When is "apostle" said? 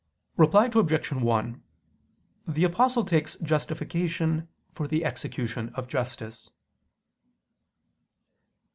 2.63-3.05